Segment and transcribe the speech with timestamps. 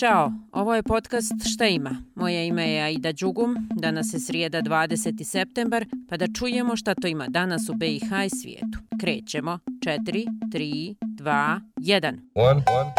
[0.00, 1.96] Ćao, ovo je podcast Šta ima?
[2.14, 5.24] Moje ime je Aida Đugum, danas je srijeda 20.
[5.24, 8.78] septembar, pa da čujemo šta to ima danas u BiH i svijetu.
[9.00, 9.58] Krećemo.
[9.86, 12.18] 4, 3, 2, 1.
[12.34, 12.92] 1, 2,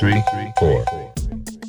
[0.00, 0.12] 3,
[0.60, 1.23] 4.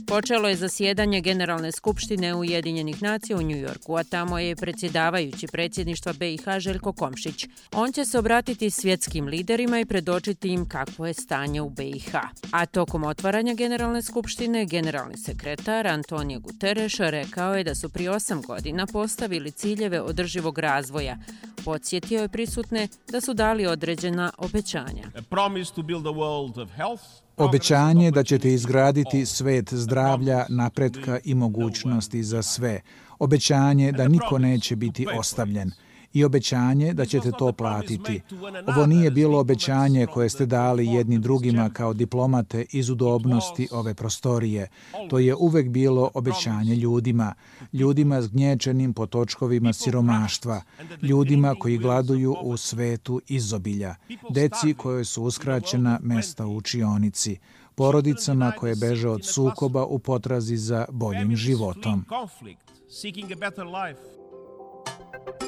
[0.08, 6.44] Počelo je zasjedanje Generalne skupštine Ujedinjenih nacija u Njujorku, a tamo je predsjedavajući predsjedništva BiH
[6.60, 7.48] Željko Komšić.
[7.74, 12.16] On će se obratiti svjetskim liderima i predočiti im kakvo je stanje u BiH.
[12.52, 18.42] A tokom otvaranja Generalne skupštine, generalni sekretar Antonio Guterres rekao je da su pri osam
[18.42, 21.18] godina postavili ciljeve održivog razvoja.
[21.66, 25.04] Podsjetio je prisutne da su dali određena obećanja.
[25.18, 27.04] A promise to build a world of health,
[27.38, 32.82] Obećanje da ćete izgraditi svet zdravlja, napretka i mogućnosti za sve.
[33.20, 35.72] Obećanje da niko neće biti ostavljen
[36.16, 38.22] i obećanje da ćete to platiti.
[38.68, 44.68] Ovo nije bilo obećanje koje ste dali jedni drugima kao diplomate iz udobnosti ove prostorije.
[45.10, 47.34] To je uvek bilo obećanje ljudima.
[47.74, 50.62] Ljudima zgnječenim po točkovima siromaštva.
[51.02, 53.96] Ljudima koji gladuju u svetu izobilja.
[54.30, 57.40] Deci koje su uskraćena mesta u učionici
[57.76, 62.06] porodicama koje beže od sukoba u potrazi za boljim životom.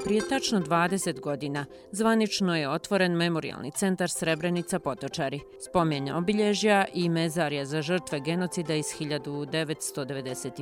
[0.04, 7.66] Prije tačno 20 godina zvanično je otvoren memorialni centar Srebrenica Potočari, spomenja obilježja i mezarja
[7.66, 10.62] za žrtve genocida iz 1995.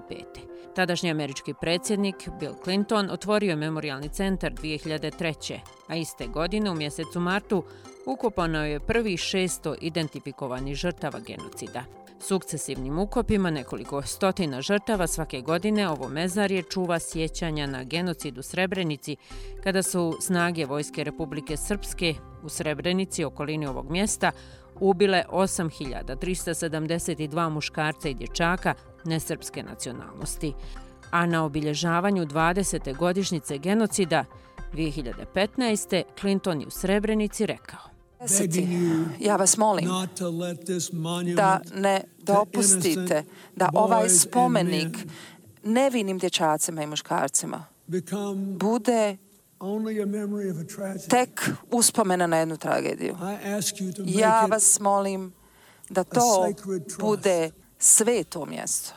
[0.75, 5.59] Tadašnji američki predsjednik Bill Clinton otvorio je memorialni centar 2003.
[5.87, 7.63] A iste godine u mjesecu martu
[8.05, 12.04] ukopano je prvi 600 identifikovani žrtava genocida.
[12.27, 19.15] Sukcesivnim ukopima nekoliko stotina žrtava svake godine ovo mezarje čuva sjećanja na genocid u Srebrenici
[19.63, 24.31] kada su snage Vojske Republike Srpske u Srebrenici okolini ovog mjesta
[24.79, 30.53] ubile 8372 muškarca i dječaka nesrpske nacionalnosti.
[31.11, 32.97] A na obilježavanju 20.
[32.97, 34.25] godišnjice genocida
[34.73, 36.03] 2015.
[36.19, 37.94] Clinton je u Srebrenici rekao
[39.19, 39.89] Ja vas molim
[41.35, 43.23] da ne dopustite
[43.55, 44.97] da ovaj spomenik
[45.63, 47.65] nevinim dječacima i muškarcima
[48.59, 49.17] bude
[51.09, 53.17] tek uspomena na jednu tragediju.
[54.05, 55.33] Ja vas molim
[55.89, 56.47] da to
[56.99, 58.93] bude sveto mjesto.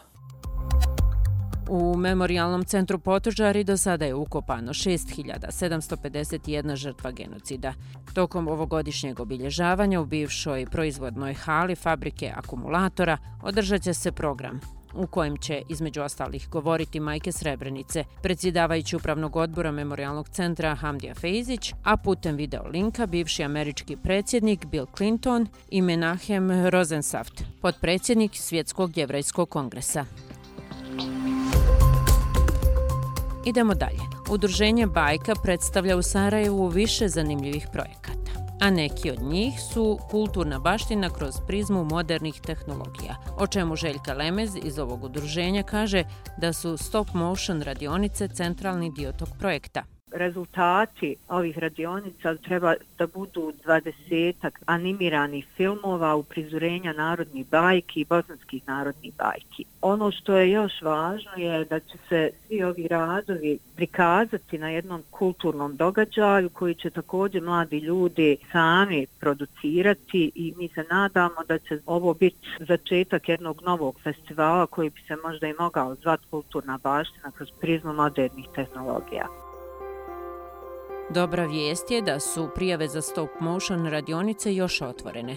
[1.68, 7.74] U memorialnom centru Potožari do sada je ukopano 6751 žrtva genocida.
[8.14, 14.60] Tokom ovogodišnjeg obilježavanja u bivšoj proizvodnoj hali fabrike akumulatora održat će se program
[14.94, 21.74] u kojem će, između ostalih, govoriti majke Srebrenice, predsjedavajući upravnog odbora Memorialnog centra Hamdija Fejzić,
[21.84, 29.48] a putem video linka bivši američki predsjednik Bill Clinton i Menahem Rosensaft, podpredsjednik Svjetskog jevrajskog
[29.48, 30.04] kongresa.
[33.48, 34.00] Idemo dalje.
[34.30, 41.10] Udruženje Bajka predstavlja u Sarajevu više zanimljivih projekata, a neki od njih su kulturna baština
[41.10, 46.04] kroz prizmu modernih tehnologija, o čemu Željka Lemez iz ovog udruženja kaže
[46.38, 53.52] da su stop motion radionice centralni dio tog projekta rezultati ovih radionica treba da budu
[53.64, 59.64] dvadesetak animiranih filmova u prizurenja narodnih bajki i bosanskih narodnih bajki.
[59.82, 65.02] Ono što je još važno je da će se svi ovi radovi prikazati na jednom
[65.10, 71.80] kulturnom događaju koji će također mladi ljudi sami producirati i mi se nadamo da će
[71.86, 77.30] ovo biti začetak jednog novog festivala koji bi se možda i mogao zvati kulturna baština
[77.30, 79.47] kroz prizmu modernih tehnologija.
[81.10, 85.36] Dobra vijest je da su prijave za stop motion radionice još otvorene,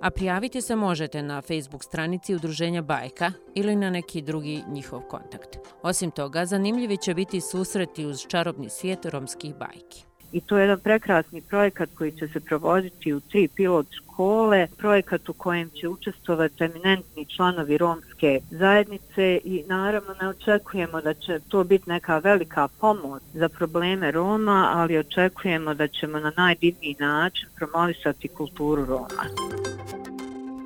[0.00, 5.58] a prijaviti se možete na Facebook stranici Udruženja Bajka ili na neki drugi njihov kontakt.
[5.82, 10.11] Osim toga, zanimljivi će biti susreti uz čarobni svijet romskih bajki.
[10.32, 15.28] I to je jedan prekrasni projekat koji će se provoditi u tri pilot škole, projekat
[15.28, 21.64] u kojem će učestvovati eminentni članovi romske zajednice i naravno ne očekujemo da će to
[21.64, 28.28] biti neka velika pomoć za probleme Roma, ali očekujemo da ćemo na najdivniji način promovisati
[28.28, 29.24] kulturu Roma.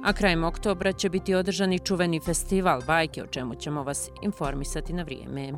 [0.04, 4.92] A krajem oktobra će biti održan i čuveni festival bajke, o čemu ćemo vas informisati
[4.92, 5.52] na vrijeme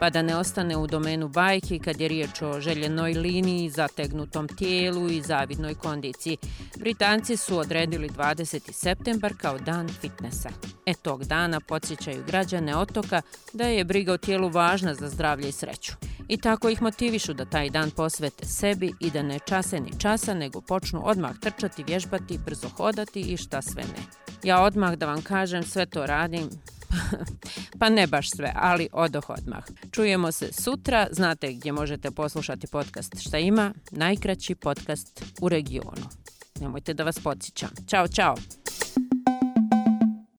[0.00, 5.10] pa da ne ostane u domenu bajki kad je riječ o željenoj liniji, zategnutom tijelu
[5.10, 6.36] i zavidnoj kondiciji.
[6.78, 8.72] Britanci su odredili 20.
[8.72, 10.48] septembar kao dan fitnessa.
[10.86, 15.52] E tog dana podsjećaju građane otoka da je briga o tijelu važna za zdravlje i
[15.52, 15.92] sreću.
[16.28, 20.34] i tako ih motivišu da taj dan posvete sebi i da ne čase ni časa,
[20.34, 24.02] nego počnu odmah trčati, vježbati, brzo hodati i šta sve ne.
[24.42, 26.50] Ja odmah da vam kažem, sve to radim,
[27.80, 29.64] pa ne baš sve, ali odoh odmah.
[29.92, 36.06] Čujemo se sutra, znate gdje možete poslušati podcast Šta ima, najkraći podcast u regionu.
[36.60, 37.70] Nemojte da vas podsjećam.
[37.88, 38.59] Ćao, čao!